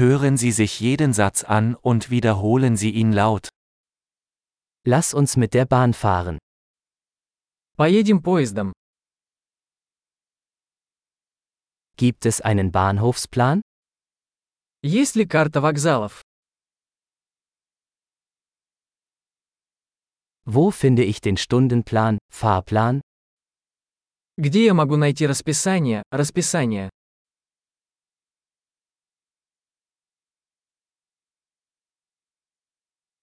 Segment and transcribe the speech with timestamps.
[0.00, 3.49] Hören Sie sich jeden Satz an und wiederholen Sie ihn laut.
[4.85, 6.37] Lass uns mit der Bahn fahren.
[7.75, 8.71] Поедем поездом.
[11.97, 13.61] Gibt es einen Bahnhofsplan?
[14.81, 16.21] Есть ли карта вокзалов?
[20.45, 23.01] Wo finde ich den Stundenplan, Fahrplan?
[24.37, 26.89] Где я могу найти расписание, расписание?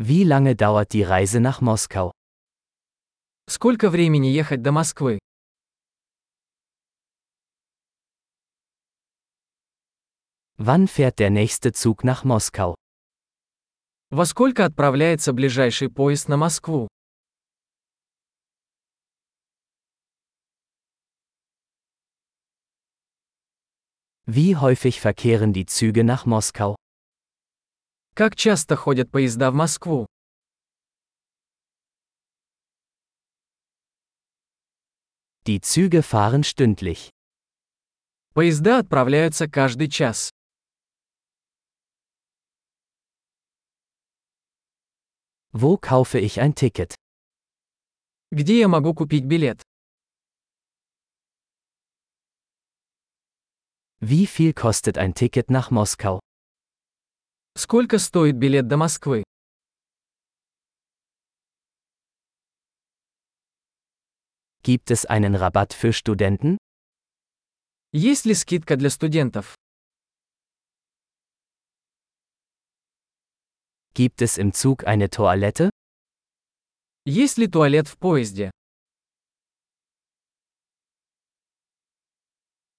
[0.00, 2.12] Wie lange dauert die Reise nach Moskau?
[3.48, 5.18] Сколько времени ехать до Москвы?
[10.58, 12.74] Wann fährt der nächste Zug nach Moskau?
[14.10, 16.88] Во сколько отправляется ближайший поезд на Москву?
[24.26, 26.74] Wie häufig verkehren die Züge nach Moskau?
[28.13, 30.05] Как часто ходят поезда в Москву?
[35.47, 37.09] Die Züge fahren stündlich.
[38.33, 40.29] Поезда отправляются каждый час.
[45.53, 46.95] Wo kaufe ich ein Ticket?
[48.31, 49.61] Где я могу купить билет?
[53.99, 56.19] Wie viel kostet ein Ticket nach Moskau?
[57.56, 59.22] Сколько стоит билет до Москвы?
[64.62, 66.58] Gibt es einen Rabatt für Studenten?
[67.92, 69.54] Есть ли скидка для студентов?
[73.94, 75.70] Gibt es im Zug eine Toilette?
[77.06, 78.50] Есть ли туалет в поезде?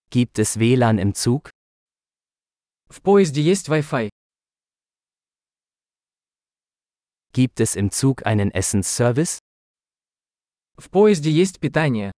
[0.10, 1.50] Gibt es WLAN im Zug?
[2.90, 4.10] В поезде есть Wi-Fi.
[7.34, 9.38] Gibt es im Zug einen Essensservice?
[10.78, 12.12] В поезде есть питание.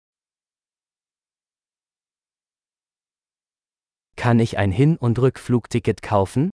[4.16, 6.52] Kann ich ein Hin- und Rückflugticket kaufen?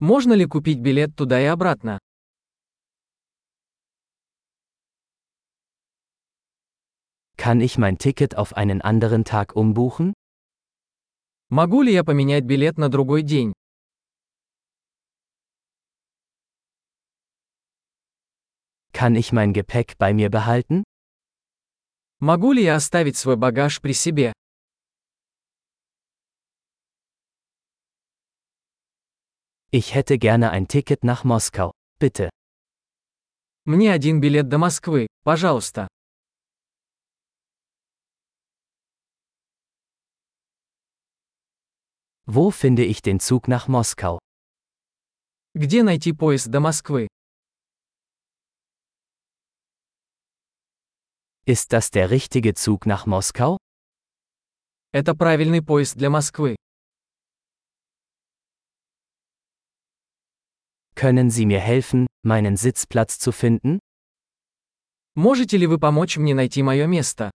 [0.00, 1.98] Можно ли купить билет туда и обратно?
[7.36, 10.14] Kann ich mein Ticket auf einen anderen Tag umbuchen?
[11.48, 13.52] Могу ли я поменять билет на другой день?
[18.94, 20.82] Kann ich mein Gepäck bei mir behalten?
[22.20, 24.32] Могу ли я оставить свой багаж при себе?
[29.72, 32.28] Ich hätte gerne ein Ticket nach Moskau, bitte.
[33.64, 35.86] Мне один билет до Москвы, пожалуйста.
[42.26, 44.18] Wo finde ich den Zug nach Moskau?
[45.54, 47.08] Где найти поезд до Москвы?
[51.50, 53.56] Ist das der richtige Zug nach Moskau?
[54.92, 56.54] Это правильный поезд для Москвы.
[60.94, 63.80] Können Sie mir helfen, meinen Sitzplatz zu finden?
[65.16, 67.32] Можете ли вы помочь мне найти мое место?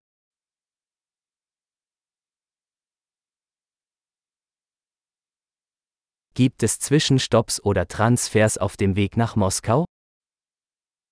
[6.36, 9.86] Gibt es Zwischenstopps oder Transfers auf dem Weg nach Moskau?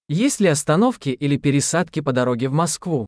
[0.10, 3.08] Есть ли остановки или пересадки по дороге в Москву?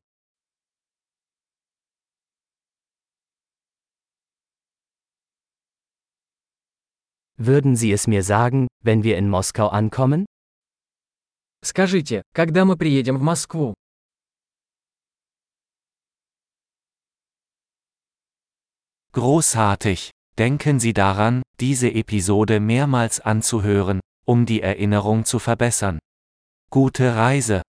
[7.38, 10.24] Würden Sie es mir sagen, wenn wir in Moskau ankommen?
[11.62, 13.74] Скажите, когда мы приедем в Москву?
[19.12, 20.10] Großartig!
[20.38, 25.98] Denken Sie daran, diese Episode mehrmals anzuhören, um die Erinnerung zu verbessern.
[26.73, 27.63] Gute Reise!